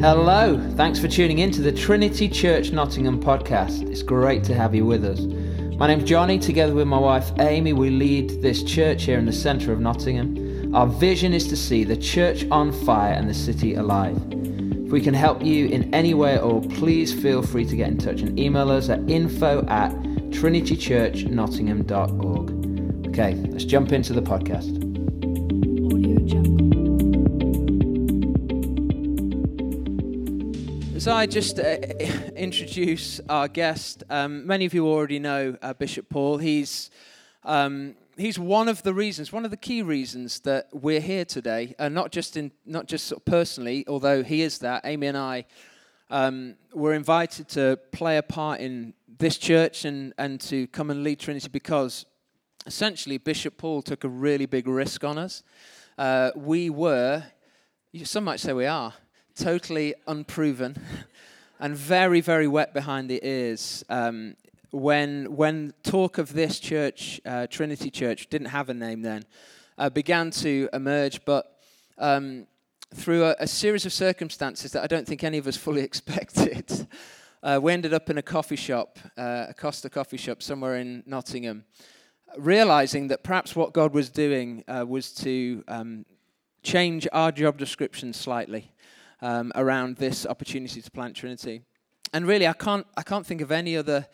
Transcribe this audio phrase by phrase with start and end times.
[0.00, 3.86] Hello, thanks for tuning in to the Trinity Church Nottingham podcast.
[3.90, 5.20] It's great to have you with us.
[5.76, 6.38] My name's Johnny.
[6.38, 10.74] Together with my wife Amy, we lead this church here in the centre of Nottingham.
[10.74, 14.16] Our vision is to see the church on fire and the city alive.
[14.32, 17.88] If we can help you in any way at all, please feel free to get
[17.88, 19.92] in touch and email us at info at
[20.30, 23.08] trinitychurchnottingham.org.
[23.08, 24.80] Okay, let's jump into the podcast.
[31.00, 31.62] As I just uh,
[32.36, 36.36] introduce our guest, um, many of you already know uh, Bishop Paul.
[36.36, 36.90] He's
[37.42, 41.74] um, he's one of the reasons, one of the key reasons that we're here today,
[41.78, 44.82] uh, not just in not just sort of personally, although he is that.
[44.84, 45.46] Amy and I
[46.10, 51.02] um, were invited to play a part in this church and and to come and
[51.02, 52.04] lead Trinity because
[52.66, 55.42] essentially Bishop Paul took a really big risk on us.
[55.96, 57.24] Uh, we were,
[58.04, 58.92] some might say we are
[59.40, 60.76] totally unproven
[61.60, 63.82] and very, very wet behind the ears.
[63.88, 64.36] Um,
[64.70, 69.24] when, when talk of this church, uh, Trinity Church, didn't have a name then,
[69.78, 71.58] uh, began to emerge, but
[71.96, 72.46] um,
[72.94, 76.86] through a, a, series of circumstances that I don't think any of us fully expected,
[77.42, 81.02] uh, we ended up in a coffee shop, uh, a Costa coffee shop somewhere in
[81.06, 81.64] Nottingham,
[82.36, 86.04] realizing that perhaps what God was doing uh, was to um,
[86.62, 88.70] change our job description slightly
[89.22, 91.62] um, around this opportunity to plant Trinity.
[92.12, 94.06] And really, I can't, I can't think of any other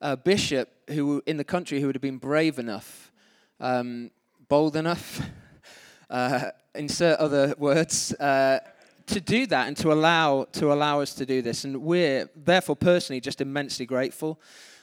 [0.00, 3.12] uh, bishop who in the country who would have been brave enough,
[3.60, 4.10] um,
[4.48, 5.22] bold enough,
[6.10, 8.60] uh, insert other words, uh,
[9.06, 11.64] to do that and to allow, to allow us to do this.
[11.64, 14.40] And we're therefore personally just immensely grateful.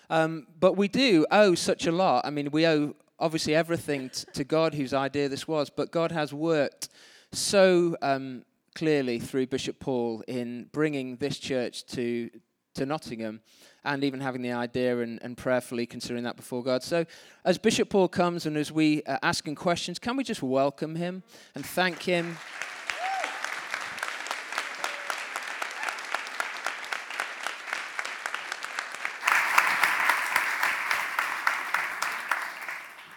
[0.10, 2.26] Um, but we do owe such a lot.
[2.26, 6.12] I mean, we owe obviously everything t- to God, whose idea this was, but God
[6.12, 6.90] has worked
[7.32, 8.45] so um,
[8.76, 12.30] clearly through Bishop Paul in bringing this church to,
[12.76, 13.40] to Nottingham
[13.86, 16.84] and even having the idea and, and prayerfully considering that before God.
[16.84, 17.06] So,
[17.46, 21.24] as Bishop Paul comes and as we are asking questions, can we just welcome him
[21.56, 22.38] and thank him?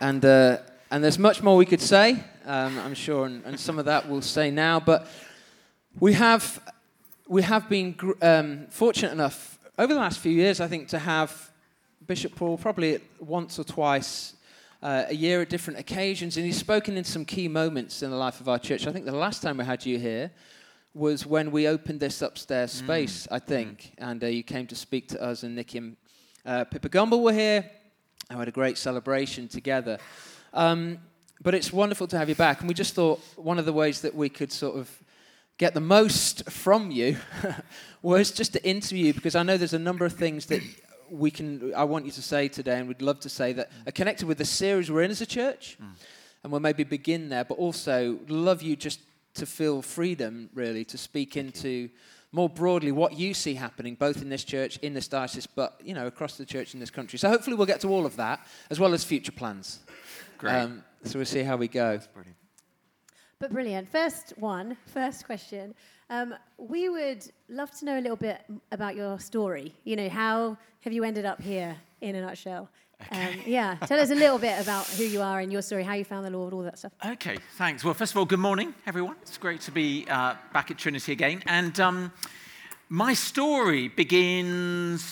[0.01, 0.59] And, uh,
[0.93, 4.09] and there's much more we could say, um, I'm sure, and, and some of that
[4.09, 4.79] we'll say now.
[4.79, 5.09] But
[6.01, 6.61] we have,
[7.27, 11.51] we have been um, fortunate enough over the last few years, I think, to have
[12.07, 14.35] Bishop Paul probably once or twice
[14.83, 18.17] uh, a year at different occasions, and he's spoken in some key moments in the
[18.17, 18.87] life of our church.
[18.87, 20.31] I think the last time we had you here
[20.95, 22.85] was when we opened this upstairs mm.
[22.85, 23.35] space, mm.
[23.37, 24.11] I think, mm.
[24.11, 25.97] and uh, you came to speak to us, and Nicky and
[26.47, 27.69] uh, Pippa Gumbel were here.
[28.31, 29.99] and we had a great celebration together.
[30.55, 30.99] Um,
[31.41, 34.01] but it's wonderful to have you back, and we just thought one of the ways
[34.01, 34.91] that we could sort of
[35.59, 37.17] get the most from you
[38.03, 40.63] was just to interview you because I know there's a number of things that
[41.11, 43.93] we can I want you to say today and we'd love to say that are
[43.93, 45.77] connected with the series we're in as a church.
[45.83, 45.91] Mm.
[46.45, 49.01] And we'll maybe begin there, but also love you just
[49.35, 51.91] to feel freedom really to speak into
[52.31, 55.95] more broadly what you see happening both in this church, in this diocese, but you
[55.95, 57.19] know, across the church in this country.
[57.19, 59.81] So hopefully we'll get to all of that, as well as future plans.
[60.37, 60.55] Great.
[60.55, 62.01] Um, so we'll see how we go.
[63.41, 63.89] But brilliant.
[63.89, 65.73] First one, first question.
[66.11, 68.41] Um, we would love to know a little bit
[68.73, 69.73] about your story.
[69.85, 72.69] You know, how have you ended up here in a nutshell?
[73.01, 73.35] Okay.
[73.35, 75.95] Um, yeah, tell us a little bit about who you are and your story, how
[75.95, 76.91] you found the Lord, all that stuff.
[77.07, 77.85] Okay, thanks.
[77.85, 79.15] Well, first of all, good morning, everyone.
[79.23, 81.45] It's great to be uh, back at Trinity again.
[81.47, 82.13] And um,
[82.89, 85.05] my story begins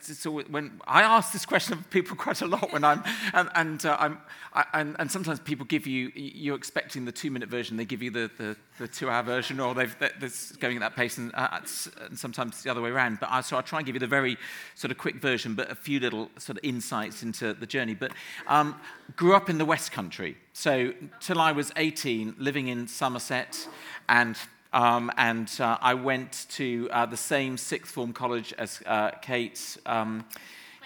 [0.00, 3.86] so when I ask this question of people quite a lot when I'm and and,
[3.86, 4.18] uh, I'm
[4.52, 8.02] I, and, and, sometimes people give you you're expecting the two minute version they give
[8.02, 11.32] you the, the, the two hour version or they've that's going at that pace and,
[11.34, 11.60] uh,
[12.08, 13.18] and, sometimes the other way around.
[13.20, 14.36] But I, so I try and give you the very
[14.74, 17.94] sort of quick version but a few little sort of insights into the journey.
[17.94, 18.12] But
[18.46, 18.76] um,
[19.16, 20.36] grew up in the West Country.
[20.52, 23.68] So till I was 18 living in Somerset
[24.08, 24.36] and
[24.72, 29.76] um, and uh, I went to uh, the same sixth form college as uh, Kate
[29.86, 30.24] um,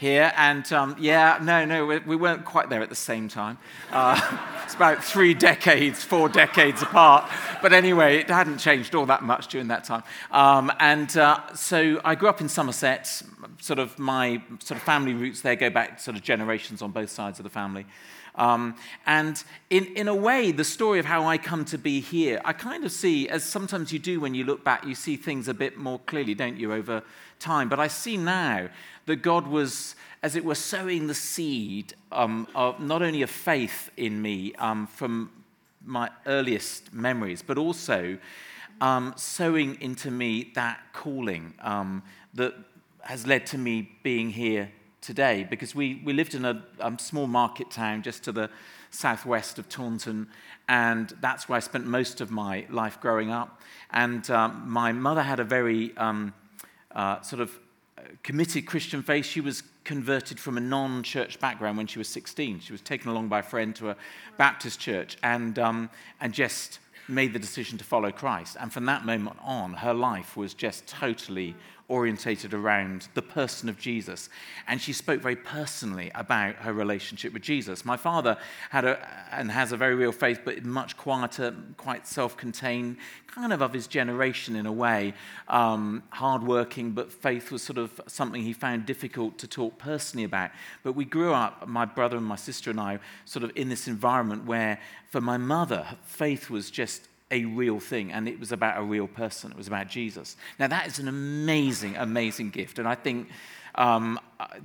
[0.02, 0.32] here.
[0.36, 3.56] And um, yeah, no, no, we, we, weren't quite there at the same time.
[3.92, 4.20] Uh,
[4.64, 7.30] it's about three decades, four decades apart.
[7.62, 10.02] But anyway, it hadn't changed all that much during that time.
[10.32, 13.22] Um, and uh, so I grew up in Somerset.
[13.60, 17.10] Sort of my sort of family roots there go back sort of generations on both
[17.10, 17.86] sides of the family.
[18.34, 18.76] Um,
[19.06, 22.52] and in, in a way, the story of how I come to be here, I
[22.52, 25.54] kind of see, as sometimes you do when you look back, you see things a
[25.54, 27.02] bit more clearly, don't you, over
[27.38, 27.68] time.
[27.68, 28.68] But I see now
[29.06, 33.90] that God was, as it were, sowing the seed um, of not only of faith
[33.96, 35.30] in me um, from
[35.84, 38.16] my earliest memories, but also
[38.80, 42.02] um, sowing into me that calling um,
[42.34, 42.54] that
[43.02, 44.70] has led to me being here
[45.02, 48.48] today because we, we lived in a um, small market town just to the
[48.90, 50.28] southwest of Taunton,
[50.68, 53.60] and that's where I spent most of my life growing up.
[53.90, 56.32] And um, my mother had a very um,
[56.92, 57.58] uh, sort of
[58.22, 59.26] committed Christian faith.
[59.26, 62.60] She was converted from a non church background when she was 16.
[62.60, 63.96] She was taken along by a friend to a
[64.38, 65.90] Baptist church and, um,
[66.20, 66.78] and just
[67.08, 68.56] made the decision to follow Christ.
[68.58, 71.54] And from that moment on, her life was just totally
[71.92, 74.30] orientated around the person of Jesus.
[74.66, 77.84] And she spoke very personally about her relationship with Jesus.
[77.84, 78.38] My father
[78.70, 82.96] had a, and has a very real faith, but much quieter, quite self contained,
[83.26, 85.12] kind of of his generation in a way.
[85.48, 90.50] Um, hardworking, but faith was sort of something he found difficult to talk personally about.
[90.82, 93.86] But we grew up, my brother and my sister and I, sort of in this
[93.86, 97.01] environment where, for my mother, faith was just
[97.32, 99.50] a real thing, and it was about a real person.
[99.50, 100.36] It was about Jesus.
[100.58, 103.28] Now, that is an amazing, amazing gift, and I think
[103.74, 104.20] um,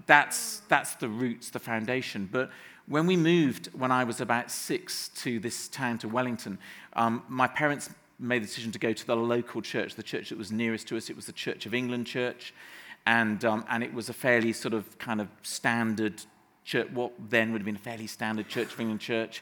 [0.05, 2.29] that's, that's the roots, the foundation.
[2.31, 2.51] But
[2.87, 6.59] when we moved, when I was about six, to this town, to Wellington,
[6.93, 10.37] um, my parents made the decision to go to the local church, the church that
[10.37, 11.09] was nearest to us.
[11.09, 12.53] It was the Church of England church,
[13.05, 16.21] and, um, and it was a fairly sort of kind of standard
[16.65, 19.41] church, what then would have been a fairly standard Church of England church.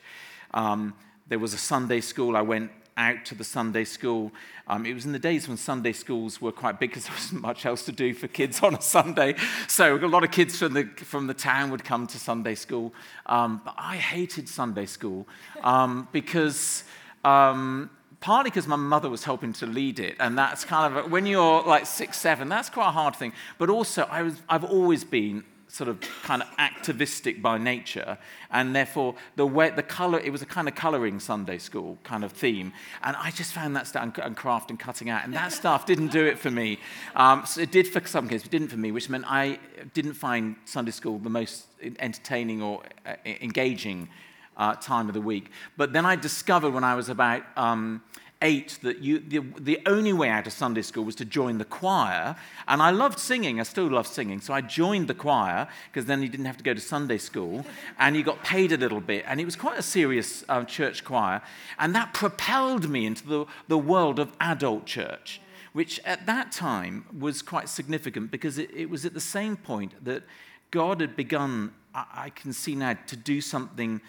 [0.54, 0.94] Um,
[1.27, 2.38] there was a Sunday school.
[2.38, 4.32] I went out to the Sunday school.
[4.68, 7.42] Um, it was in the days when Sunday schools were quite big because there wasn't
[7.42, 9.36] much else to do for kids on a Sunday.
[9.68, 12.94] So a lot of kids from the, from the town would come to Sunday school.
[13.26, 15.28] Um, but I hated Sunday school
[15.64, 16.84] um, because.
[17.24, 17.90] Um,
[18.22, 21.64] partly because my mother was helping to lead it, and that's kind of when you're
[21.64, 23.34] like six, seven, that's quite a hard thing.
[23.58, 25.44] But also, I was, I've always been
[25.75, 28.18] sort of kind of activistic by nature,
[28.50, 32.24] and therefore the way the color it was a kind of coloring Sunday school kind
[32.24, 32.72] of theme,
[33.04, 36.13] and I just found that stuff and craft and cutting out, and that stuff didn't
[36.13, 36.80] do it for me.
[37.13, 39.60] Um, so it did for some kids, but didn't for me, which meant I
[39.94, 41.66] didn't find Sunday school the most
[42.00, 44.07] entertaining or uh, engaging
[44.56, 45.51] uh, time of the week.
[45.75, 48.01] But then I discovered when I was about um,
[48.46, 51.66] eight that you, the, the only way out of Sunday school was to join the
[51.66, 52.36] choir.
[52.68, 54.40] And I loved singing, I still love singing.
[54.40, 57.66] So I joined the choir because then you didn't have to go to Sunday school
[57.98, 59.26] and you got paid a little bit.
[59.28, 61.42] And it was quite a serious uh, church choir.
[61.80, 65.42] And that propelled me into the, the world of adult church,
[65.74, 70.06] which at that time was quite significant because it, it was at the same point
[70.06, 70.22] that
[70.70, 74.02] God had begun, I, I can see now, to do something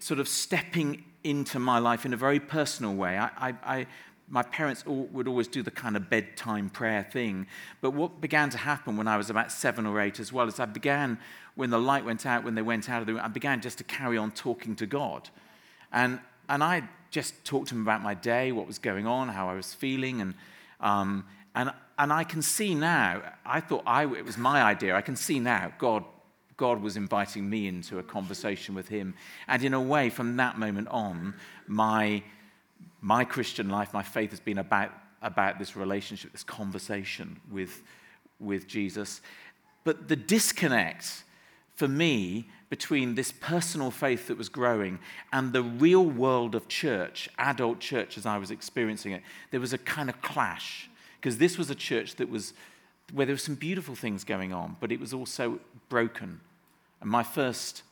[0.00, 3.18] sort of stepping into my life in a very personal way.
[3.18, 3.86] I, I, I,
[4.28, 7.46] my parents all, would always do the kind of bedtime prayer thing.
[7.80, 10.60] But what began to happen when I was about seven or eight as well is
[10.60, 11.18] I began,
[11.54, 13.78] when the light went out, when they went out of the room, I began just
[13.78, 15.28] to carry on talking to God.
[15.92, 19.48] And, and I just talked to him about my day, what was going on, how
[19.48, 20.20] I was feeling.
[20.20, 20.34] And,
[20.80, 21.24] um,
[21.54, 24.94] and, and I can see now, I thought I, it was my idea.
[24.94, 26.04] I can see now God
[26.56, 29.14] God was inviting me into a conversation with him.
[29.46, 31.34] And in a way, from that moment on,
[31.66, 32.22] my,
[33.00, 34.90] my Christian life, my faith has been about,
[35.22, 37.82] about this relationship, this conversation with,
[38.40, 39.20] with Jesus.
[39.84, 41.24] But the disconnect
[41.74, 44.98] for me between this personal faith that was growing
[45.32, 49.72] and the real world of church, adult church as I was experiencing it, there was
[49.72, 50.88] a kind of clash.
[51.20, 52.54] Because this was a church that was
[53.12, 56.40] where there were some beautiful things going on, but it was also broken
[57.00, 57.82] and my first,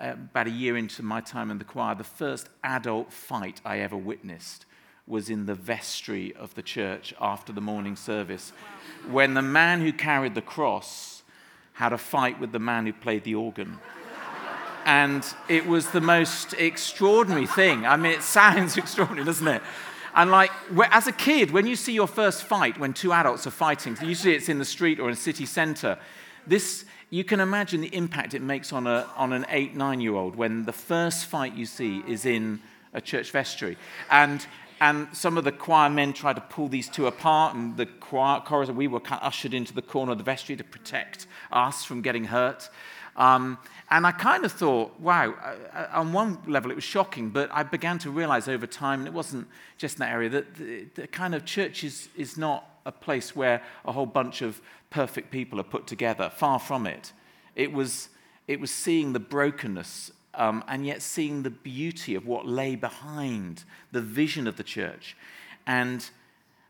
[0.00, 3.78] uh, about a year into my time in the choir, the first adult fight I
[3.78, 4.66] ever witnessed
[5.06, 8.52] was in the vestry of the church after the morning service,
[9.04, 9.12] wow.
[9.12, 11.22] when the man who carried the cross
[11.74, 13.78] had a fight with the man who played the organ.
[14.84, 17.86] and it was the most extraordinary thing.
[17.86, 19.62] I mean, it sounds extraordinary, doesn't it?
[20.14, 20.50] And like,
[20.90, 24.34] as a kid, when you see your first fight, when two adults are fighting, usually
[24.34, 25.98] it's in the street or in a city center,
[26.46, 30.14] this, you can imagine the impact it makes on, a, on an eight, nine year
[30.14, 32.60] old when the first fight you see is in
[32.92, 33.76] a church vestry.
[34.10, 34.44] And,
[34.80, 38.40] and some of the choir men try to pull these two apart, and the choir,
[38.40, 41.84] chorus, we were kind of ushered into the corner of the vestry to protect us
[41.84, 42.68] from getting hurt.
[43.16, 43.58] Um,
[43.88, 47.48] and I kind of thought, wow, uh, uh, on one level it was shocking, but
[47.52, 49.46] I began to realize over time, and it wasn't
[49.78, 53.36] just in that area, that the, the kind of church is, is not a place
[53.36, 56.30] where a whole bunch of perfect people are put together.
[56.30, 57.12] Far from it.
[57.54, 58.08] It was,
[58.46, 63.64] it was seeing the brokenness um, and yet seeing the beauty of what lay behind
[63.90, 65.16] the vision of the church.
[65.66, 66.08] And,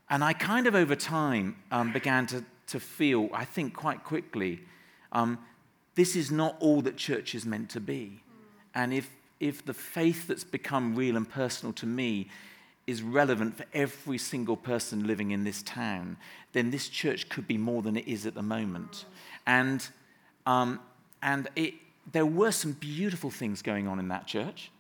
[0.09, 4.61] and I kind of over time um, began to, to feel, I think quite quickly,
[5.13, 5.39] um,
[5.97, 8.23] this is not all that church is meant to be.
[8.75, 12.29] And if, if the faith that's become real and personal to me
[12.87, 16.17] is relevant for every single person living in this town,
[16.53, 19.05] then this church could be more than it is at the moment.
[19.47, 19.87] And,
[20.47, 20.81] um,
[21.21, 21.75] and it,
[22.13, 24.71] there were some beautiful things going on in that church,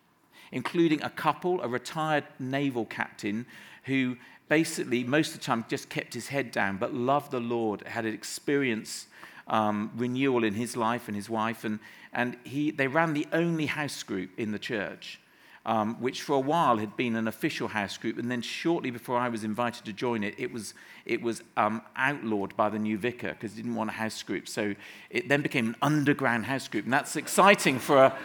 [0.52, 3.44] including a couple, a retired naval captain
[3.84, 4.16] who
[4.48, 8.04] basically most of the time just kept his head down but loved the Lord, had
[8.04, 9.06] an experience
[9.48, 11.80] um, renewal in his life and his wife, and,
[12.12, 15.20] and he, they ran the only house group in the church
[15.66, 19.18] um, which for a while had been an official house group, and then shortly before
[19.18, 22.96] I was invited to join it, it was, it was um, outlawed by the new
[22.96, 24.46] vicar because he didn't want a house group.
[24.46, 24.76] So
[25.10, 28.16] it then became an underground house group, and that's exciting for a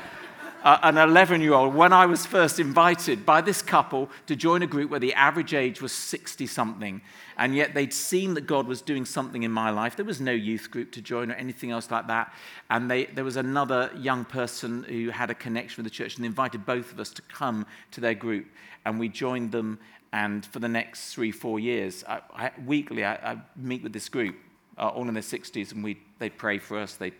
[0.63, 4.61] uh, an 11 year old when I was first invited by this couple to join
[4.61, 7.01] a group where the average age was 60 something.
[7.37, 9.95] And yet they'd seen that God was doing something in my life.
[9.95, 12.33] There was no youth group to join or anything else like that.
[12.69, 16.23] And they, there was another young person who had a connection with the church, and
[16.23, 18.45] they invited both of us to come to their group.
[18.85, 19.79] And we joined them.
[20.13, 24.09] And for the next three, four years, I, I, weekly, I, I meet with this
[24.09, 24.35] group
[24.81, 27.13] uh, all in their 60s, and we, they'd pray for us, they'd,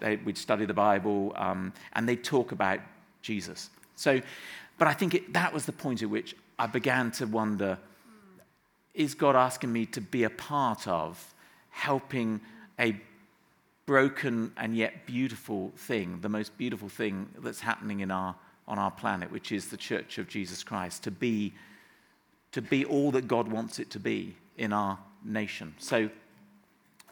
[0.00, 2.80] they, we'd study the Bible, um, and they'd talk about
[3.20, 3.70] Jesus.
[3.96, 4.22] So,
[4.78, 7.78] but I think it, that was the point at which I began to wonder
[8.94, 11.34] is God asking me to be a part of
[11.70, 12.40] helping
[12.80, 13.00] a
[13.86, 18.34] broken and yet beautiful thing, the most beautiful thing that's happening in our,
[18.66, 21.52] on our planet, which is the Church of Jesus Christ, to be,
[22.52, 25.74] to be all that God wants it to be in our nation.
[25.78, 26.10] So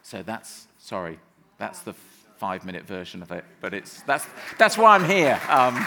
[0.06, 1.18] so that's, sorry,
[1.58, 1.92] that's the
[2.36, 4.24] five minute version of it, but it's, that's,
[4.56, 5.40] that's why I'm here.
[5.48, 5.84] Um,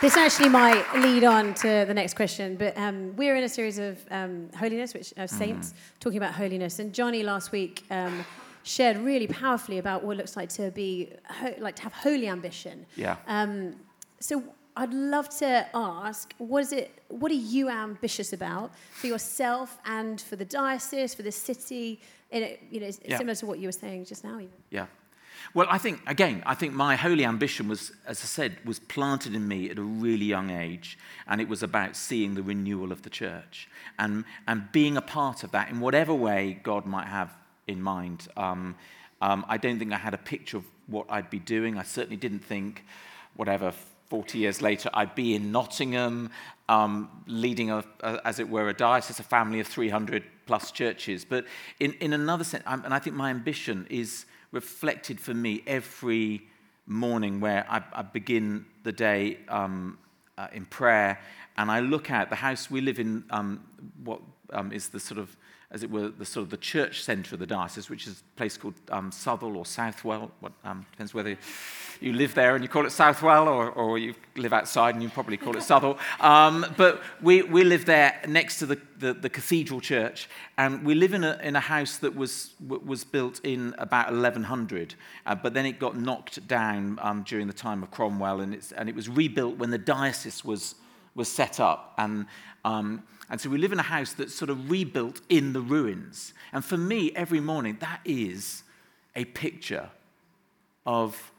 [0.00, 3.78] This actually might lead on to the next question, but um, we're in a series
[3.78, 5.38] of um, holiness, which of mm-hmm.
[5.38, 6.00] saints, mm.
[6.00, 6.78] talking about holiness.
[6.78, 8.24] And Johnny last week um,
[8.64, 12.28] shared really powerfully about what it looks like to be ho- like to have holy
[12.28, 12.84] ambition.
[12.96, 13.16] Yeah.
[13.26, 13.76] Um,
[14.20, 14.42] so
[14.76, 16.90] I'd love to ask, what is it?
[17.08, 22.00] What are you ambitious about for yourself and for the diocese, for the city?
[22.30, 23.18] It, you know, yeah.
[23.18, 24.34] similar to what you were saying just now.
[24.34, 24.50] Even.
[24.70, 24.86] Yeah.
[25.52, 29.36] Well, I think again, I think my holy ambition was, as I said, was planted
[29.36, 33.02] in me at a really young age, and it was about seeing the renewal of
[33.02, 37.30] the church and and being a part of that in whatever way God might have
[37.68, 38.26] in mind.
[38.36, 38.74] Um,
[39.20, 41.78] um, I don't think I had a picture of what I'd be doing.
[41.78, 42.84] I certainly didn't think,
[43.36, 43.72] whatever
[44.14, 46.30] 40 years later, I'd be in Nottingham,
[46.68, 51.24] um, leading, a, a, as it were, a diocese, a family of 300 plus churches.
[51.24, 51.46] But
[51.80, 56.46] in, in another sense, and I think my ambition is reflected for me every
[56.86, 59.98] morning where I, I begin the day um,
[60.38, 61.18] uh, in prayer
[61.56, 63.64] and I look at the house we live in, um,
[64.04, 64.20] what
[64.52, 65.36] um, is the sort of
[65.74, 68.36] as it were, the sort of the church centre of the diocese, which is a
[68.38, 70.30] place called um, Southwell or Southwell.
[70.38, 71.36] What, um, depends whether
[72.00, 75.08] you live there and you call it Southwell, or, or you live outside and you
[75.08, 75.98] probably call it Southwell.
[76.20, 80.94] Um, but we, we live there next to the, the, the, cathedral church, and we
[80.94, 84.94] live in a, in a house that was, was built in about 1100,
[85.26, 88.88] uh, but then it got knocked down um, during the time of Cromwell, and, and
[88.88, 90.76] it was rebuilt when the diocese was,
[91.14, 91.94] was set up.
[91.98, 92.26] And,
[92.64, 96.34] um, and so we live in a house that's sort of rebuilt in the ruins.
[96.52, 98.62] And for me, every morning, that is
[99.16, 99.90] a picture
[100.86, 101.32] of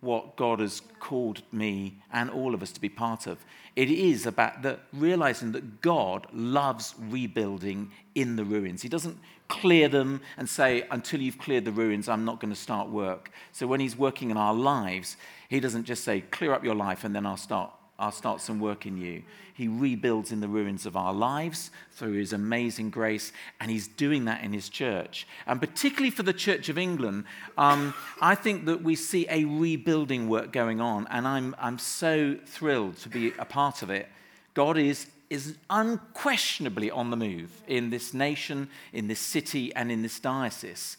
[0.00, 3.38] what God has called me and all of us to be part of.
[3.76, 8.82] It is about the, realizing that God loves rebuilding in the ruins.
[8.82, 12.58] He doesn't clear them and say, until you've cleared the ruins, I'm not going to
[12.58, 13.30] start work.
[13.52, 15.16] So when He's working in our lives,
[15.48, 18.58] He doesn't just say, clear up your life and then I'll start I'll start some
[18.58, 19.22] work in you.
[19.52, 23.30] He rebuilds in the ruins of our lives through his amazing grace,
[23.60, 25.26] and he's doing that in his church.
[25.46, 27.24] And particularly for the Church of England,
[27.58, 27.92] um,
[28.22, 32.96] I think that we see a rebuilding work going on, and I'm, I'm so thrilled
[33.00, 34.08] to be a part of it.
[34.54, 40.00] God is, is unquestionably on the move in this nation, in this city, and in
[40.00, 40.96] this diocese.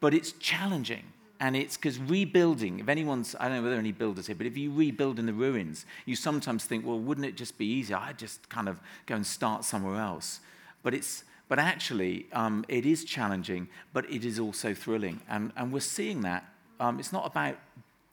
[0.00, 1.04] But it's challenging.
[1.40, 4.36] And it's because rebuilding, if anyone's, I don't know whether there are any builders here,
[4.36, 7.66] but if you rebuild in the ruins, you sometimes think, well, wouldn't it just be
[7.66, 7.96] easier?
[7.96, 10.40] I'd just kind of go and start somewhere else.
[10.82, 15.20] But it's, but actually, um, it is challenging, but it is also thrilling.
[15.28, 16.44] And, and we're seeing that.
[16.78, 17.56] Um, it's not about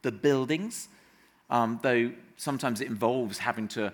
[0.01, 0.88] the buildings,
[1.50, 3.94] um, though sometimes it involves having to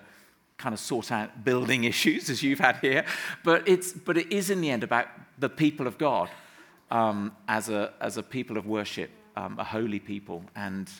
[0.56, 3.04] kind of sort out building issues, as you've had here.
[3.44, 5.08] But, it's, but it is, in the end, about
[5.38, 6.30] the people of God
[6.90, 10.90] um, as, a, as a people of worship um, a holy people and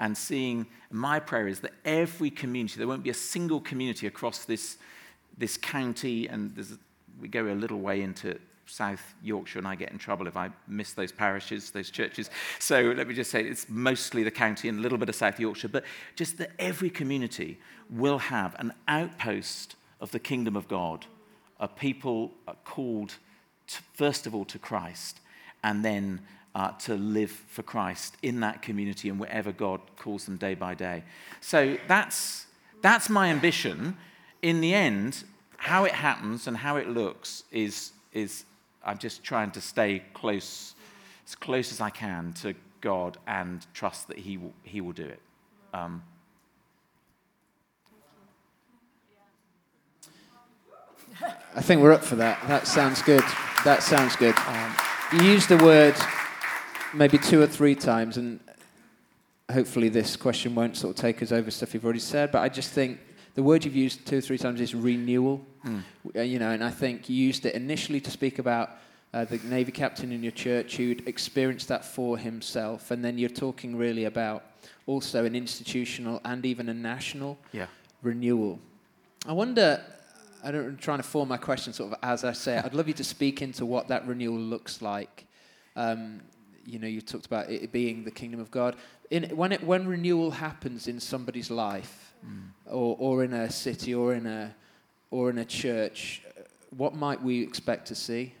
[0.00, 4.44] and seeing my prayer is that every community there won't be a single community across
[4.44, 4.78] this
[5.36, 6.78] this county and
[7.20, 10.50] we go a little way into South Yorkshire, and I get in trouble if I
[10.66, 12.30] miss those parishes, those churches.
[12.58, 15.40] So let me just say it's mostly the county and a little bit of South
[15.40, 15.84] Yorkshire, but
[16.16, 17.58] just that every community
[17.90, 21.06] will have an outpost of the kingdom of God,
[21.58, 22.32] a people
[22.64, 23.14] called,
[23.68, 25.20] to, first of all, to Christ,
[25.64, 26.20] and then
[26.54, 30.74] uh, to live for Christ in that community and wherever God calls them day by
[30.74, 31.04] day.
[31.40, 32.46] So that's,
[32.82, 33.96] that's my ambition.
[34.42, 35.24] In the end,
[35.56, 38.44] how it happens and how it looks is, is
[38.84, 40.74] I'm just trying to stay close,
[41.26, 45.04] as close as I can to God and trust that He will, he will do
[45.04, 45.20] it.
[45.74, 46.02] Um,
[51.54, 52.40] I think we're up for that.
[52.46, 53.24] That sounds good.
[53.64, 54.36] That sounds good.
[54.46, 54.76] Um,
[55.12, 55.96] you used the word
[56.94, 58.40] maybe two or three times, and
[59.50, 62.48] hopefully this question won't sort of take us over stuff you've already said, but I
[62.48, 62.98] just think
[63.34, 65.44] the word you've used two or three times is renewal.
[65.64, 65.82] Mm.
[66.14, 68.70] You know, and I think you used it initially to speak about
[69.14, 73.28] uh, the Navy captain in your church who'd experienced that for himself, and then you're
[73.28, 74.44] talking really about
[74.86, 77.66] also an institutional and even a national yeah.
[78.02, 78.58] renewal.
[79.26, 79.82] I wonder,
[80.42, 82.64] I don't, I'm trying to form my question sort of as I say it.
[82.64, 85.26] I'd love you to speak into what that renewal looks like.
[85.76, 86.20] Um,
[86.68, 88.76] you know, you talked about it being the kingdom of God.
[89.10, 92.48] In, when, it, when renewal happens in somebody's life, mm.
[92.66, 94.54] or, or in a city, or in a,
[95.10, 96.22] or in a church,
[96.76, 98.34] what might we expect to see?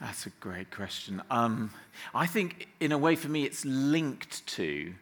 [0.00, 1.22] That's a great question.
[1.30, 1.70] Um,
[2.14, 4.92] I think, in a way, for me, it's linked to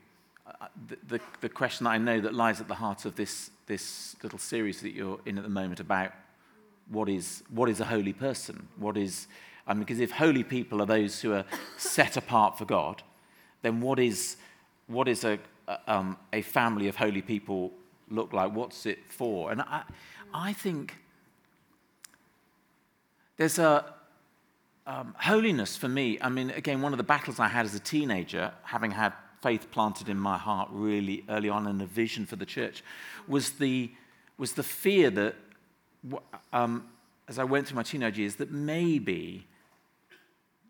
[0.47, 3.51] uh, the, the, the, question that I know that lies at the heart of this,
[3.67, 6.13] this little series that you're in at the moment about
[6.89, 8.69] what is, what is a holy person?
[8.77, 9.27] What is,
[9.79, 11.45] because if holy people are those who are
[11.77, 13.03] set apart for God,
[13.63, 14.37] then what is,
[14.87, 15.39] what is a,
[15.87, 17.73] um, a family of holy people
[18.09, 18.53] look like?
[18.53, 19.53] What's it for?
[19.53, 19.83] And I,
[20.33, 20.97] I think
[23.37, 23.95] there's a
[24.87, 26.19] um, holiness for me.
[26.21, 29.13] I mean, again, one of the battles I had as a teenager, having had
[29.43, 32.83] faith planted in my heart really early on and a vision for the church,
[33.29, 33.91] was the,
[34.37, 35.37] was the fear that,
[36.53, 36.87] um,
[37.29, 39.47] as I went through my teenage years, that maybe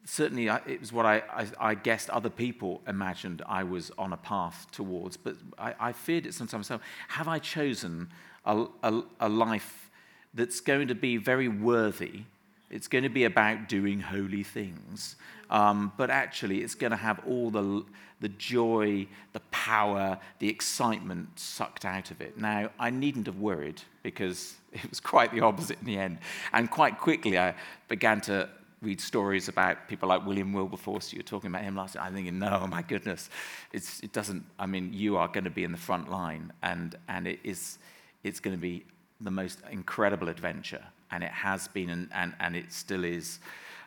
[0.04, 4.16] certainly it was what I, I, I, guessed other people imagined I was on a
[4.16, 6.66] path towards, but I, I feared it sometimes.
[6.66, 8.08] So, have I chosen
[8.44, 9.90] a, a, a, life
[10.34, 12.22] that's going to be very worthy?
[12.70, 15.16] It's going to be about doing holy things,
[15.50, 17.84] um, but actually, it's going to have all the,
[18.20, 22.38] the joy, the power, the excitement sucked out of it.
[22.38, 26.18] Now, I needn't have worried because it was quite the opposite in the end.
[26.52, 27.54] And quite quickly, I
[27.88, 28.48] began to
[28.82, 31.12] read stories about people like William Wilberforce.
[31.12, 32.06] You were talking about him last night.
[32.06, 33.28] I'm thinking, no, my goodness,
[33.72, 34.44] it's, it doesn't.
[34.58, 37.78] I mean, you are going to be in the front line, and and it is,
[38.24, 38.84] it's going to be
[39.20, 43.38] the most incredible adventure, and it has been, and and, and it still is.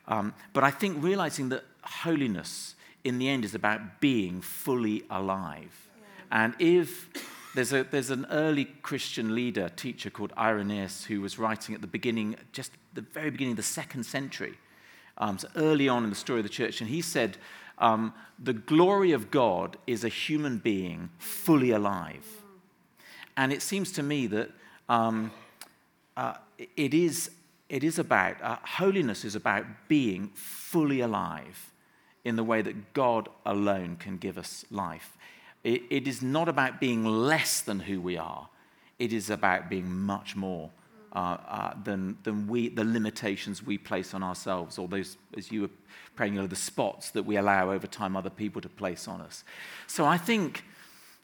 [0.07, 5.87] Um, but I think realizing that holiness in the end is about being fully alive,
[5.97, 6.43] yeah.
[6.43, 7.09] and if
[7.55, 11.87] there's, a, there's an early Christian leader, teacher called Irenaeus, who was writing at the
[11.87, 14.57] beginning, just the very beginning of the second century
[15.17, 17.37] um, so early on in the story of the church, and he said,
[17.77, 22.25] um, The glory of God is a human being fully alive.
[23.35, 24.51] And it seems to me that
[24.89, 25.31] um,
[26.15, 26.35] uh,
[26.75, 27.31] it, is,
[27.69, 31.71] it is about, uh, holiness is about being fully alive
[32.23, 35.17] in the way that God alone can give us life.
[35.63, 38.49] it, it is not about being less than who we are,
[38.99, 40.69] it is about being much more
[41.13, 45.61] uh, uh, than, than we, the limitations we place on ourselves, or those, as you
[45.61, 45.69] were
[46.15, 49.21] praying, you know, the spots that we allow over time other people to place on
[49.21, 49.43] us.
[49.87, 50.63] So I think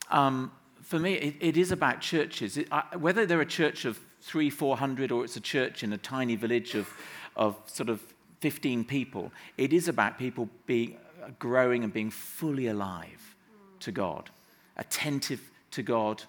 [0.10, 2.58] um, for me, it, it is about churches.
[2.58, 5.97] It, whether they're a church of three, four hundred, or it's a church in a
[5.97, 6.89] tiny village of,
[7.36, 8.02] of sort of
[8.39, 10.97] 15 people, it is about people being
[11.38, 13.36] growing and being fully alive
[13.82, 14.30] to God,
[14.78, 16.23] attentive to God,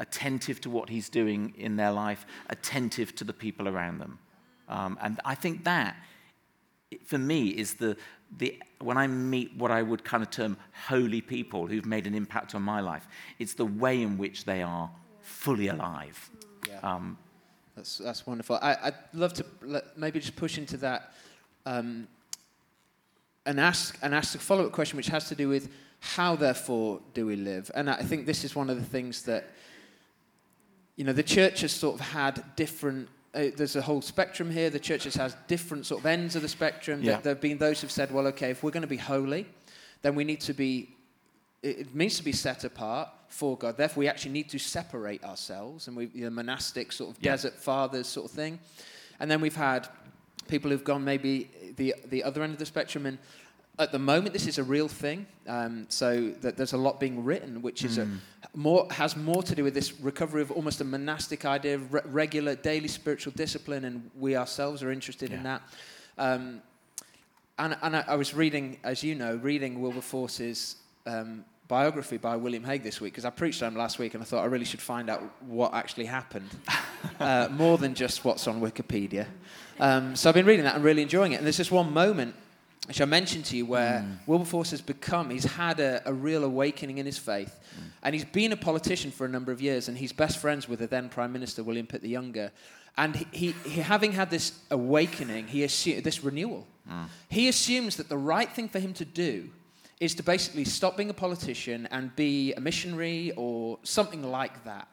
[0.00, 4.18] attentive to what he's doing in their life, attentive to the people around them.
[4.68, 5.96] Um, and I think that,
[7.04, 7.96] for me, is the,
[8.36, 10.56] the, when I meet what I would kind of term
[10.86, 13.08] holy people who've made an impact on my life,
[13.38, 16.30] it's the way in which they are fully alive.
[16.68, 16.80] Yeah.
[16.82, 17.18] Um,
[17.74, 18.58] that's, that's wonderful.
[18.60, 21.12] I, would love to maybe just push into that
[21.64, 22.08] um,
[23.46, 27.00] and, ask, and ask a follow up question, which has to do with how, therefore,
[27.14, 27.70] do we live?
[27.74, 29.50] And I think this is one of the things that
[30.98, 33.08] you know, the church has sort of had different.
[33.32, 34.68] Uh, there's a whole spectrum here.
[34.68, 37.04] The church has had different sort of ends of the spectrum.
[37.04, 37.20] Yeah.
[37.20, 39.46] There have been those who've said, well, okay, if we're going to be holy,
[40.02, 40.88] then we need to be.
[41.62, 43.76] It means to be set apart for God.
[43.76, 47.30] Therefore, we actually need to separate ourselves, and we, you know, monastic sort of yeah.
[47.30, 48.58] desert fathers sort of thing.
[49.20, 49.86] And then we've had
[50.48, 53.06] people who've gone maybe the, the other end of the spectrum.
[53.06, 53.18] And
[53.78, 55.26] at the moment, this is a real thing.
[55.46, 58.08] Um, so that there's a lot being written, which is a,
[58.54, 62.00] more has more to do with this recovery of almost a monastic idea of re-
[62.04, 65.62] regular daily spiritual discipline, and we ourselves are interested in that.
[66.18, 66.60] Um,
[67.58, 72.64] and and I, I was reading, as you know, reading Wilberforce's um, biography by William
[72.64, 74.64] Hague this week because I preached on him last week, and I thought I really
[74.64, 76.50] should find out what actually happened,
[77.20, 79.26] uh, more than just what's on Wikipedia.
[79.80, 81.36] Um, so I've been reading that and really enjoying it.
[81.36, 82.34] And there's this one moment
[82.88, 84.12] which I mentioned to you where hmm.
[84.26, 87.60] Wilberforce has become, he's had a, a real awakening in his faith.
[88.02, 90.78] And he's been a politician for a number of years, and he's best friends with
[90.78, 92.50] the then Prime Minister, William Pitt the Younger.
[92.96, 97.04] And he, he, he having had this awakening, he this renewal, hmm.
[97.28, 99.50] he assumes that the right thing for him to do
[100.00, 104.88] is to basically stop being a politician and be a missionary or something like that.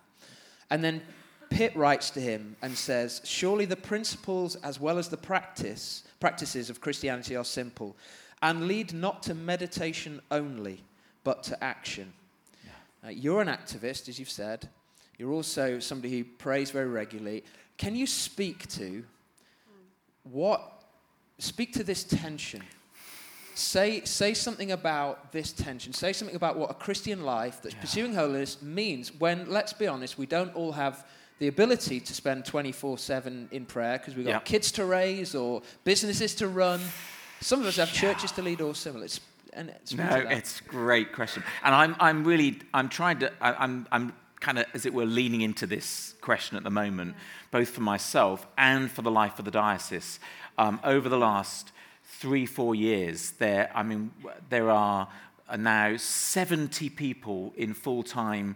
[0.70, 1.02] And then
[1.50, 6.72] Pitt writes to him and says, Surely the principles as well as the practice, practices
[6.72, 7.96] of Christianity are simple
[8.42, 10.84] and lead not to meditation only,
[11.24, 12.12] but to action.
[13.06, 14.68] Uh, you're an activist, as you've said.
[15.20, 17.44] You're also somebody who prays very regularly.
[17.78, 19.04] Can you speak to
[20.24, 20.82] what,
[21.38, 22.64] speak to this tension?
[23.54, 25.94] Say, say something about this tension.
[25.94, 30.18] Say something about what a Christian life that's pursuing holiness means when, let's be honest,
[30.18, 31.06] we don't all have
[31.40, 34.40] the ability to spend 24 7 in prayer because we've got Yeah.
[34.40, 36.80] kids to raise or businesses to run.
[37.42, 39.06] Some of us have churches to lead or similar.
[39.06, 39.20] It's,
[39.54, 43.54] and speak No, it's a great question, and I'm I'm really I'm trying to I,
[43.54, 47.16] I'm I'm kind of as it were leaning into this question at the moment,
[47.52, 50.20] both for myself and for the life of the diocese.
[50.58, 51.72] Um, over the last
[52.04, 54.12] three four years, there I mean
[54.50, 55.08] there are
[55.58, 58.56] now 70 people in full time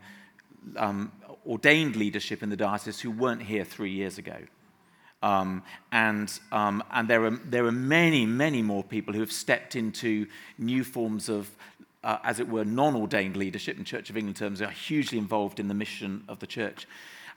[0.75, 1.11] um,
[1.45, 4.37] ordained leadership in the diocese who weren't here three years ago.
[5.21, 9.75] Um, and um, and there, are, there are many, many more people who have stepped
[9.75, 11.49] into new forms of,
[12.03, 15.59] uh, as it were, non ordained leadership in Church of England terms, are hugely involved
[15.59, 16.87] in the mission of the church.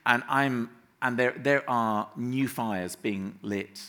[0.05, 0.69] And, I'm,
[1.01, 3.81] and there, there are new fires being lit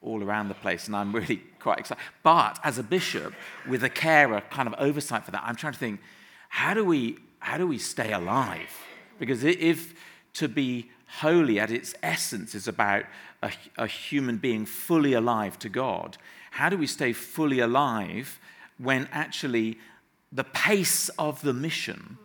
[0.00, 2.02] all around the place, and I'm really quite excited.
[2.22, 3.34] But as a bishop,
[3.68, 6.00] with a carer kind of oversight for that, I'm trying to think
[6.48, 8.70] how do we, how do we stay alive?
[9.22, 9.94] Because if
[10.32, 13.04] to be holy at its essence is about
[13.40, 16.18] a, a human being fully alive to God,
[16.50, 18.40] how do we stay fully alive
[18.78, 19.78] when actually
[20.32, 22.18] the pace of the mission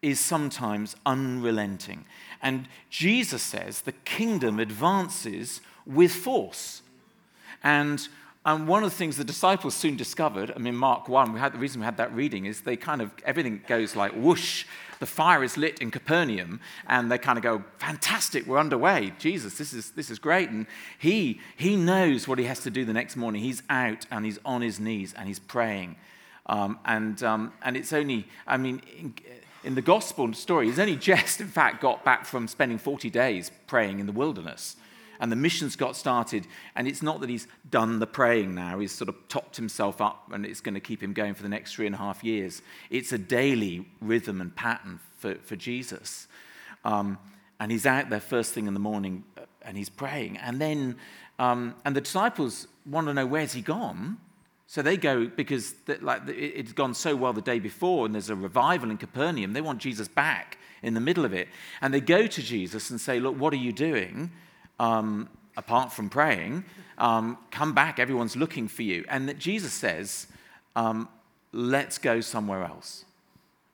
[0.00, 2.06] is sometimes unrelenting?
[2.40, 6.80] And Jesus says the kingdom advances with force.
[7.62, 8.08] And
[8.46, 11.52] um, one of the things the disciples soon discovered, I mean, Mark 1, we had,
[11.52, 14.64] the reason we had that reading is they kind of, everything goes like whoosh,
[15.00, 19.12] the fire is lit in Capernaum, and they kind of go, fantastic, we're underway.
[19.18, 20.48] Jesus, this is, this is great.
[20.48, 23.42] And he, he knows what he has to do the next morning.
[23.42, 25.96] He's out and he's on his knees and he's praying.
[26.46, 29.14] Um, and, um, and it's only, I mean, in,
[29.64, 33.50] in the gospel story, he's only just, in fact, got back from spending 40 days
[33.66, 34.76] praying in the wilderness.
[35.20, 38.92] And the missions got started, and it's not that he's done the praying now, he's
[38.92, 41.74] sort of topped himself up, and it's going to keep him going for the next
[41.74, 42.62] three and a half years.
[42.90, 46.28] It's a daily rhythm and pattern for, for Jesus.
[46.84, 47.18] Um,
[47.58, 50.36] and he's out there first thing in the morning, uh, and he's praying.
[50.36, 50.96] And then,
[51.38, 54.18] um, and the disciples want to know where's he gone.
[54.68, 58.30] So they go because like it- it's gone so well the day before, and there's
[58.30, 59.52] a revival in Capernaum.
[59.52, 61.48] They want Jesus back in the middle of it,
[61.80, 64.32] and they go to Jesus and say, "Look, what are you doing?
[64.78, 66.64] Um, apart from praying,
[66.98, 67.98] um, come back.
[67.98, 70.26] Everyone's looking for you." And that Jesus says,
[70.74, 71.08] um,
[71.52, 73.06] "Let's go somewhere else."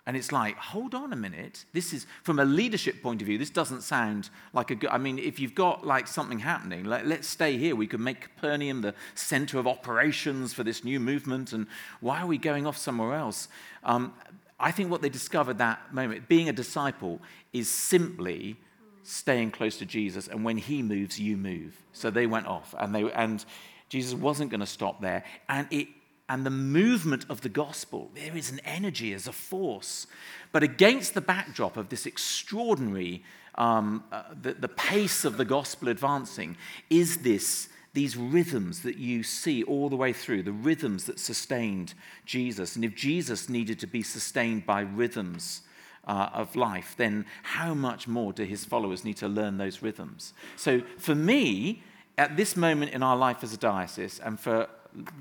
[0.05, 1.65] And it's like, hold on a minute.
[1.73, 4.91] This is, from a leadership point of view, this doesn't sound like a good.
[4.91, 7.77] I mean, if you've got like something happening, let, let's stay here.
[7.77, 11.53] We could make Capernaum the center of operations for this new movement.
[11.53, 11.69] And
[12.01, 13.47] why are we going off somewhere else?
[13.85, 14.13] Um,
[14.59, 17.21] I think what they discovered that moment, being a disciple,
[17.53, 18.57] is simply
[19.03, 20.29] staying close to Jesus.
[20.29, 21.77] And when he moves, you move.
[21.93, 23.45] So they went off, and they and
[23.89, 25.25] Jesus wasn't going to stop there.
[25.49, 25.89] And it
[26.29, 30.07] and the movement of the gospel, there is an energy as a force.
[30.51, 33.23] But against the backdrop of this extraordinary,
[33.57, 36.57] um, uh, the, the pace of the gospel advancing,
[36.89, 41.93] is this, these rhythms that you see all the way through, the rhythms that sustained
[42.25, 42.77] Jesus.
[42.77, 45.63] And if Jesus needed to be sustained by rhythms,
[46.07, 50.35] uh, of life, then how much more do his followers need to learn those rhythms?
[50.57, 51.83] So for me,
[52.19, 54.69] at this moment in our life as a diocese, and for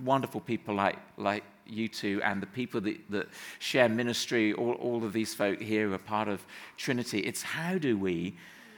[0.03, 3.27] wonderful people like, like you two and the people that, that
[3.59, 6.45] share ministry, all, all of these folk here are part of
[6.77, 8.35] Trinity, it's how do we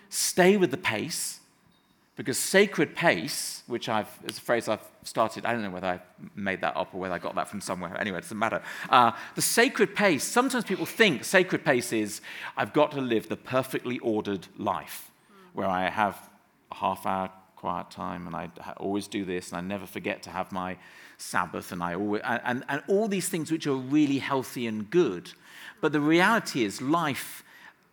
[0.10, 1.40] stay with the pace,
[2.16, 6.00] Because sacred pace, which I've, is a phrase I've started, I don't know whether I
[6.36, 8.00] made that up or whether I got that from somewhere.
[8.00, 8.62] Anyway, it doesn't matter.
[8.90, 12.22] Uh, the sacred pace, sometimes people think sacred pace is
[12.56, 15.10] I've got to live the perfectly ordered life
[15.54, 16.30] where I have
[16.72, 20.30] a half hour quiet time and I always do this and I never forget to
[20.30, 20.78] have my
[21.18, 25.32] Sabbath and I always, and, and all these things which are really healthy and good.
[25.82, 27.44] But the reality is life,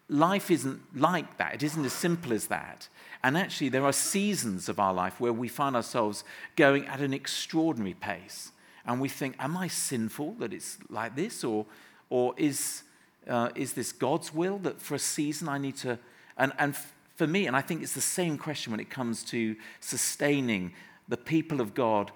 [0.08, 1.54] life isn't like that.
[1.54, 2.88] It isn't as simple as that.
[3.22, 6.24] And actually, there are seasons of our life where we find ourselves
[6.56, 8.52] going at an extraordinary pace.
[8.86, 11.44] And we think, Am I sinful that it's like this?
[11.44, 11.66] Or,
[12.08, 12.82] or is,
[13.28, 15.98] uh, is this God's will that for a season I need to.
[16.38, 16.74] And, and
[17.16, 20.72] for me, and I think it's the same question when it comes to sustaining
[21.08, 22.12] the people of God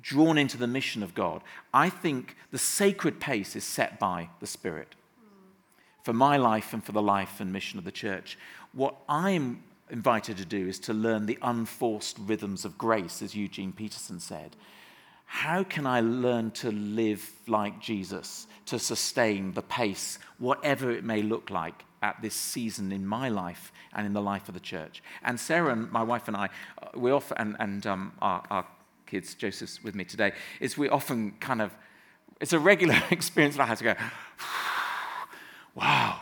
[0.00, 1.42] drawn into the mission of God.
[1.74, 4.94] I think the sacred pace is set by the Spirit
[6.02, 8.38] for my life and for the life and mission of the church.
[8.72, 13.72] What I'm invited to do is to learn the unforced rhythms of grace, as Eugene
[13.72, 14.56] Peterson said.
[15.26, 21.22] How can I learn to live like Jesus, to sustain the pace, whatever it may
[21.22, 25.02] look like at this season in my life and in the life of the church?
[25.22, 26.50] And Sarah and my wife and I,
[26.82, 28.66] uh, we often, and, and um, our, our
[29.06, 31.70] kids, Joseph's with me today, is we often kind of,
[32.40, 33.94] it's a regular experience that I have to go,
[35.74, 36.21] wow,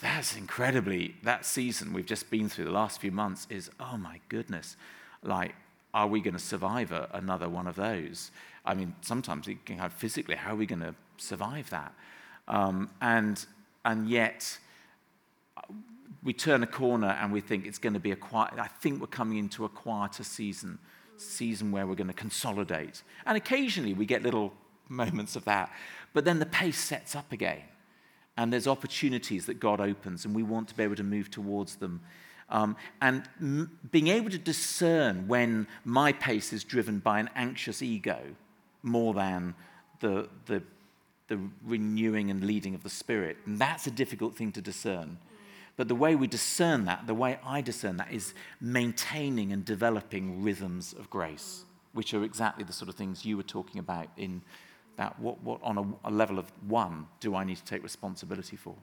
[0.00, 4.20] that's incredibly, that season we've just been through the last few months is, oh my
[4.28, 4.76] goodness,
[5.22, 5.54] like,
[5.92, 8.30] are we going to survive a, another one of those?
[8.64, 11.92] I mean, sometimes it can have physically, how are we going to survive that?
[12.46, 13.44] Um, and,
[13.84, 14.58] and yet,
[16.22, 19.00] we turn a corner and we think it's going to be a quiet, I think
[19.00, 20.78] we're coming into a quieter season,
[21.16, 23.02] season where we're going to consolidate.
[23.26, 24.52] And occasionally we get little
[24.88, 25.72] moments of that.
[26.12, 27.62] But then the pace sets up again
[28.38, 31.74] and there's opportunities that God opens, and we want to be able to move towards
[31.74, 32.00] them.
[32.48, 37.82] Um, and m- being able to discern when my pace is driven by an anxious
[37.82, 38.20] ego
[38.84, 39.54] more than
[39.98, 40.62] the, the,
[41.26, 43.38] the renewing and leading of the Spirit.
[43.44, 45.18] And that's a difficult thing to discern.
[45.76, 50.44] But the way we discern that, the way I discern that, is maintaining and developing
[50.44, 54.42] rhythms of grace, which are exactly the sort of things you were talking about in
[54.98, 58.56] that what, what on a, a, level of one do I need to take responsibility
[58.56, 58.74] for?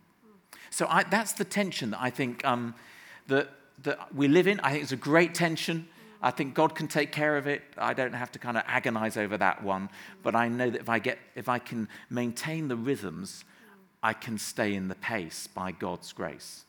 [0.69, 2.73] So I, that's the tension that I think um,
[3.28, 3.49] that,
[3.84, 4.60] that we live in.
[4.62, 5.88] I think it's a great tension.
[6.21, 7.62] I think God can take care of it.
[7.78, 9.89] I don't have to kind of agonize over that one.
[10.23, 13.43] But I know that if I, get, if I can maintain the rhythms,
[14.01, 16.63] I can stay in the pace by God's grace.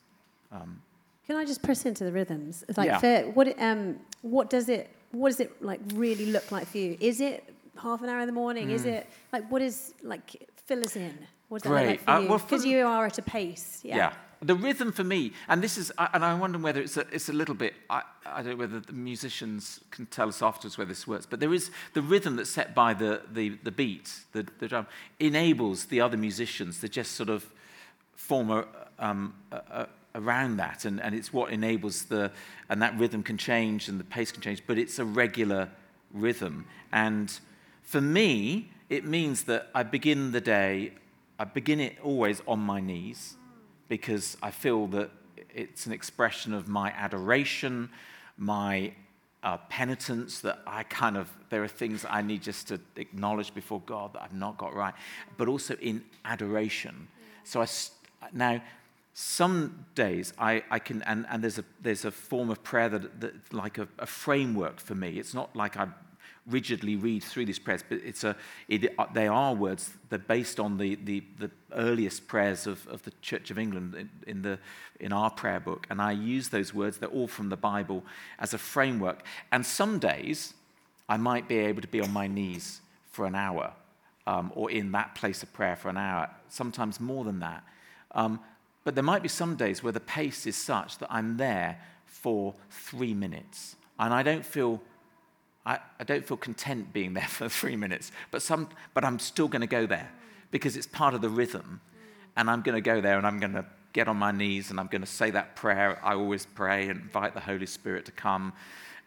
[0.51, 0.83] Um,
[1.27, 2.65] can I just press into the rhythms?
[2.77, 2.99] Like, yeah.
[2.99, 6.97] for, what, um, what does it what does it like really look like for you?
[7.01, 8.69] Is it half an hour in the morning?
[8.69, 8.73] Mm.
[8.73, 11.17] Is it like what is like fill us in?
[11.49, 11.87] What's that Great.
[11.87, 12.29] like for uh, you?
[12.29, 13.81] Because well, you are at a pace.
[13.83, 13.97] Yeah.
[13.97, 14.13] yeah.
[14.43, 17.33] The rhythm for me, and this is, and I wonder whether it's a, it's a
[17.33, 21.07] little bit, I, I don't know whether the musicians can tell us afterwards where this
[21.07, 24.69] works, but there is the rhythm that's set by the, the, the beat, the, the
[24.69, 27.47] drum, enables the other musicians to just sort of
[28.15, 28.67] form a,
[28.99, 32.31] um, a, a around that, and, and it's what enables the,
[32.69, 35.69] and that rhythm can change and the pace can change, but it's a regular
[36.13, 36.67] rhythm.
[36.93, 37.39] And
[37.87, 40.93] for me, it means that I begin the day,
[41.39, 43.37] I begin it always on my knees
[43.89, 45.11] because I feel that
[45.55, 47.91] it's an expression of my adoration,
[48.37, 48.93] my
[49.45, 53.81] uh, penitence, that I kind of, there are things I need just to acknowledge before
[53.87, 54.95] God that I've not got right,
[55.37, 57.07] but also in adoration.
[57.45, 57.67] So I,
[58.33, 58.61] now,
[59.15, 63.21] some days I, I can, and, and there's, a, there's a form of prayer that,
[63.21, 65.19] that like a, a framework for me.
[65.19, 65.87] It's not like I
[66.49, 68.37] rigidly read through these prayers, but it's a,
[68.69, 72.87] it, uh, they are words that are based on the, the, the earliest prayers of,
[72.89, 74.59] of the Church of England in, in, the,
[75.01, 75.87] in our prayer book.
[75.91, 78.05] And I use those words, they're all from the Bible,
[78.39, 79.25] as a framework.
[79.51, 80.55] And some days
[81.09, 82.81] I might be able to be on my knees
[83.11, 83.73] for an hour
[84.27, 87.65] um, or in that place of prayer for an hour, sometimes more than that.
[88.13, 88.41] Um,
[88.85, 92.55] but there might be some days where the pace is such that I'm there for
[92.71, 94.81] three minutes and I don't feel
[95.67, 99.49] I, I don't feel content being there for three minutes, but, some, but I'm still
[99.49, 100.11] going to go there
[100.51, 101.81] because it's part of the rhythm.
[102.37, 104.79] And I'm going to go there and I'm going to get on my knees and
[104.79, 108.13] I'm going to say that prayer I always pray and invite the Holy Spirit to
[108.13, 108.53] come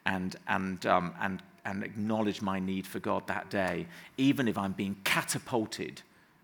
[0.06, 3.86] and, and, um, and, and acknowledge my need for God that day,
[4.18, 6.02] even if I'm being catapulted,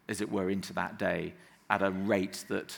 [0.07, 1.33] as it were, into that day
[1.69, 2.77] at a rate that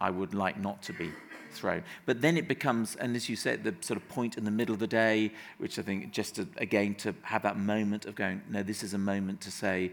[0.00, 1.10] I would like not to be
[1.50, 1.82] thrown.
[2.06, 4.72] But then it becomes, and as you said, the sort of point in the middle
[4.72, 8.42] of the day, which I think just to, again to have that moment of going,
[8.48, 9.92] no, this is a moment to say,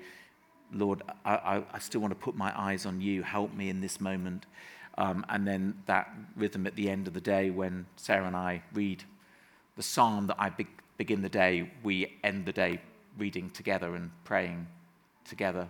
[0.74, 3.24] Lord, I, I, I still want to put my eyes on you.
[3.24, 4.46] Help me in this moment.
[4.98, 8.64] Um, and then that rhythm at the end of the day when Sarah and I
[8.74, 9.04] read
[9.76, 12.80] the psalm that I be- begin the day, we end the day
[13.18, 14.68] reading together and praying
[15.26, 15.68] together.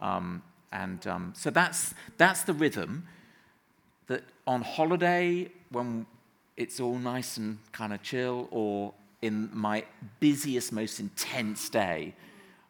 [0.00, 3.06] Um, and um, so that's, that's the rhythm
[4.08, 6.06] that on holiday, when
[6.56, 8.92] it's all nice and kind of chill, or
[9.22, 9.84] in my
[10.20, 12.14] busiest, most intense day,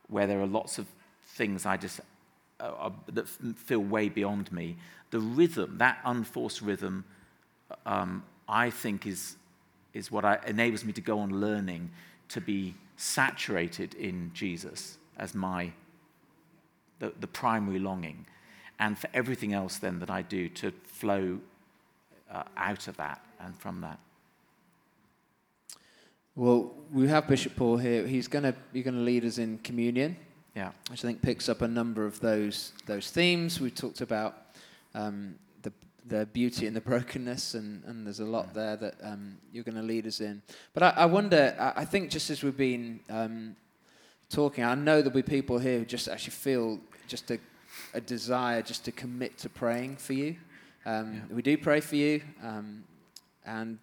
[0.08, 0.86] where there are lots of
[1.24, 2.00] things I just
[2.60, 4.76] uh, uh that feel way beyond me,
[5.10, 7.04] the rhythm, that unforced rhythm,
[7.86, 9.36] um, I think is,
[9.94, 11.90] is what I, enables me to go on learning
[12.30, 15.72] to be saturated in Jesus as my
[16.98, 18.26] the, the primary longing,
[18.78, 21.38] and for everything else then that I do to flow
[22.30, 23.98] uh, out of that and from that.
[26.36, 28.06] Well, we have Bishop Paul here.
[28.06, 30.16] He's going to you're going to lead us in communion.
[30.54, 30.70] Yeah.
[30.90, 34.36] Which I think picks up a number of those those themes We've talked about.
[34.94, 35.72] Um, the
[36.06, 39.76] the beauty and the brokenness, and, and there's a lot there that um, you're going
[39.76, 40.40] to lead us in.
[40.74, 43.56] But I, I wonder, I, I, think just as we've been um,
[44.30, 47.38] talking, I know there'll be people here who just actually feel just a,
[47.94, 50.36] a desire just to commit to praying for you.
[50.86, 51.34] Um, yeah.
[51.34, 52.84] We do pray for you, um,
[53.44, 53.78] and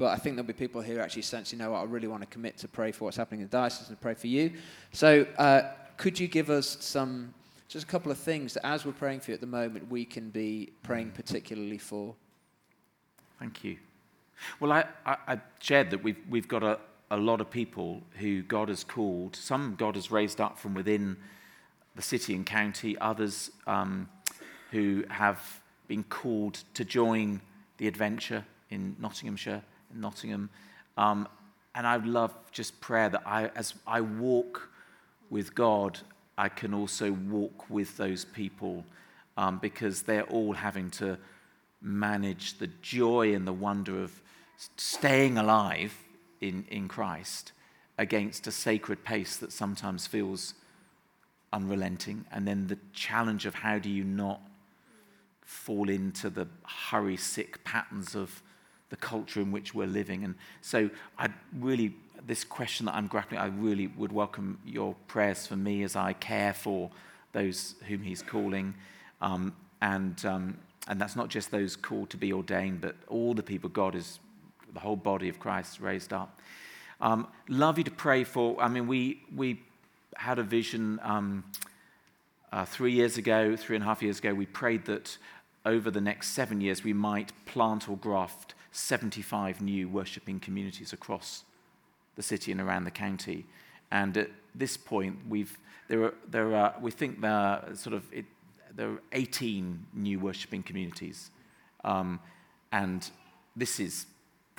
[0.00, 2.08] but I think there'll be people here who actually sense, you know what, I really
[2.08, 4.54] want to commit to pray for what's happening in the diocese and pray for you.
[4.92, 7.34] So, uh, could you give us some,
[7.68, 10.06] just a couple of things that as we're praying for you at the moment, we
[10.06, 12.14] can be praying particularly for?
[13.38, 13.76] Thank you.
[14.58, 16.78] Well, I, I, I shared that we've, we've got a,
[17.10, 19.36] a lot of people who God has called.
[19.36, 21.18] Some God has raised up from within
[21.96, 24.08] the city and county, others um,
[24.70, 27.40] who have been called to join
[27.78, 30.50] the adventure in Nottinghamshire, in Nottingham.
[30.96, 31.28] Um,
[31.74, 34.70] and I love just prayer that I, as I walk
[35.30, 35.98] with God,
[36.36, 38.84] I can also walk with those people
[39.36, 41.18] um, because they're all having to
[41.82, 44.20] manage the joy and the wonder of
[44.76, 45.96] staying alive
[46.40, 47.52] in, in Christ
[47.98, 50.54] against a sacred pace that sometimes feels
[51.52, 52.24] unrelenting.
[52.30, 54.40] And then the challenge of how do you not
[55.42, 58.42] fall into the hurry sick patterns of
[58.90, 60.24] the culture in which we're living.
[60.24, 61.94] And so I really,
[62.26, 66.12] this question that I'm grappling, I really would welcome your prayers for me as I
[66.12, 66.90] care for
[67.32, 68.74] those whom he's calling.
[69.20, 70.58] Um, and, um,
[70.88, 74.18] and that's not just those called to be ordained, but all the people God is,
[74.72, 76.40] the whole body of Christ raised up.
[77.00, 78.60] Um, love you to pray for.
[78.60, 79.62] I mean, we, we
[80.16, 81.44] had a vision um,
[82.52, 84.34] uh, three years ago, three and a half years ago.
[84.34, 85.16] We prayed that
[85.64, 91.44] over the next seven years we might plant or graft 75 new worshipping communities across
[92.16, 93.46] the city and around the county.
[93.90, 98.04] And at this point, we've, there are, there are, we think there are sort of
[98.12, 98.24] it,
[98.74, 101.30] there are 18 new worshipping communities.
[101.84, 102.20] Um,
[102.72, 103.08] and
[103.56, 104.06] this is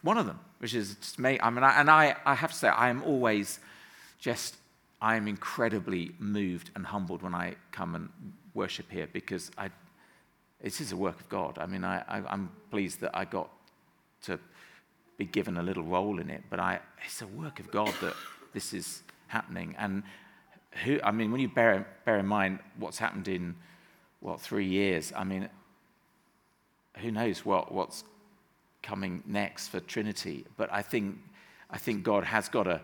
[0.03, 1.39] one of them, which is just me.
[1.41, 3.59] I mean, I, and I, I have to say, I am always
[4.19, 4.55] just
[5.01, 8.09] I am incredibly moved and humbled when I come and
[8.53, 9.69] worship here because I,
[10.61, 11.57] it is a work of God.
[11.57, 13.49] I mean, I, am pleased that I got
[14.23, 14.39] to
[15.17, 18.13] be given a little role in it, but I, it's a work of God that
[18.53, 19.75] this is happening.
[19.79, 20.03] And
[20.83, 23.55] who, I mean, when you bear, bear in mind what's happened in,
[24.19, 25.49] what, three years, I mean,
[26.97, 28.03] who knows what, what's
[28.83, 30.45] coming next for Trinity.
[30.57, 31.17] But I think,
[31.71, 32.81] I think God has got a,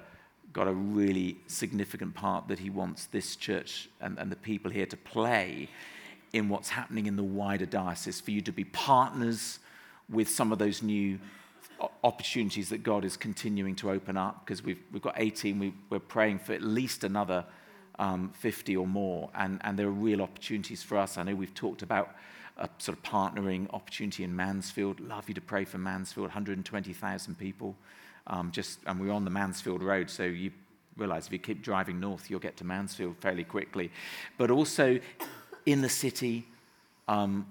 [0.53, 4.86] got a really significant part that he wants this church and, and the people here
[4.86, 5.69] to play
[6.33, 9.60] in what's happening in the wider diocese, for you to be partners
[10.10, 11.19] with some of those new
[12.03, 15.99] opportunities that God is continuing to open up, because we've, we've got 18, we, are
[15.99, 17.45] praying for at least another
[17.99, 21.17] um, 50 or more, and, and there are real opportunities for us.
[21.17, 22.15] I know we've talked about
[22.57, 24.99] a sort of partnering opportunity in Mansfield.
[24.99, 27.75] Love you to pray for Mansfield, 120,000 people.
[28.27, 30.51] Um, just, and we're on the Mansfield Road, so you
[30.97, 33.91] realize if you keep driving north, you'll get to Mansfield fairly quickly.
[34.37, 34.99] But also
[35.65, 36.45] in the city,
[37.07, 37.47] um,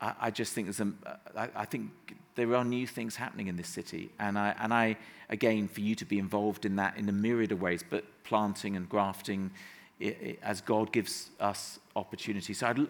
[0.00, 0.92] I, I, just think there's a,
[1.36, 1.90] I, I think
[2.34, 4.10] there are new things happening in this city.
[4.18, 4.96] And I, and I,
[5.30, 8.76] again, for you to be involved in that in a myriad of ways, but planting
[8.76, 9.50] and grafting
[10.00, 12.54] it, it, as God gives us opportunity.
[12.54, 12.86] So, I'd,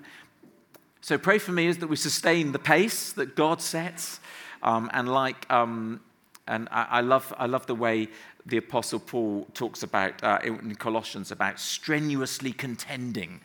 [1.00, 4.20] so pray for me is that we sustain the pace that God sets.
[4.62, 6.00] Um, and like um,
[6.46, 8.08] and I, I, love, I love the way
[8.44, 13.40] the Apostle Paul talks about uh, in Colossians about strenuously contending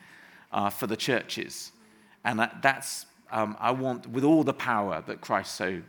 [0.52, 1.72] uh, for the churches.
[2.24, 5.80] And that, that's, um, I want, with all the power that Christ so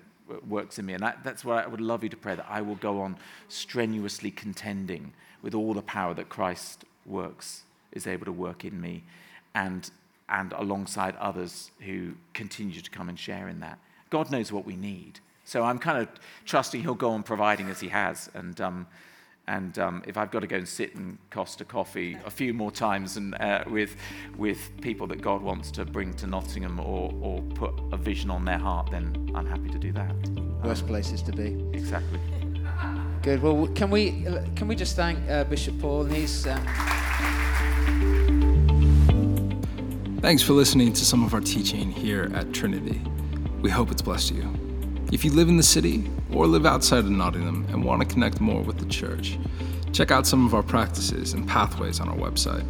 [0.47, 0.93] works in me.
[0.93, 3.17] And that, that's what I would love you to pray that I will go on
[3.49, 9.03] strenuously contending with all the power that Christ works, is able to work in me,
[9.53, 9.89] and,
[10.29, 13.79] and alongside others who continue to come and share in that.
[14.09, 15.19] God knows what we need.
[15.51, 16.07] So I'm kind of
[16.45, 18.29] trusting He'll go on providing as He has.
[18.33, 18.87] And, um,
[19.49, 22.71] and um, if I've got to go and sit in Costa Coffee a few more
[22.71, 23.97] times and uh, with,
[24.37, 28.45] with people that God wants to bring to Nottingham or, or put a vision on
[28.45, 30.15] their heart, then I'm happy to do that.
[30.63, 31.61] Worst places to be.
[31.73, 32.21] Exactly.
[33.21, 33.41] Good.
[33.41, 34.25] Well, can we
[34.55, 36.47] can we just thank uh, Bishop Paul and he's.
[36.47, 36.65] Um...
[40.21, 43.01] Thanks for listening to some of our teaching here at Trinity.
[43.61, 44.60] We hope it's blessed you.
[45.11, 48.39] If you live in the city or live outside of Nottingham and want to connect
[48.39, 49.37] more with the church,
[49.91, 52.63] check out some of our practices and pathways on our website.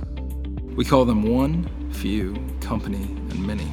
[0.76, 3.72] We call them one, few, company, and many.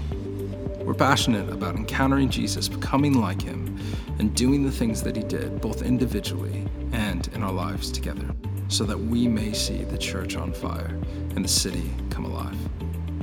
[0.84, 3.78] We're passionate about encountering Jesus, becoming like him,
[4.18, 8.26] and doing the things that he did, both individually and in our lives together,
[8.68, 11.00] so that we may see the church on fire
[11.34, 12.56] and the city come alive.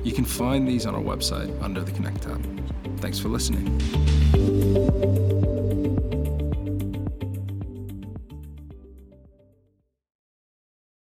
[0.04, 3.00] You can find these on our website under the Connect tab.
[3.00, 3.80] Thanks for listening.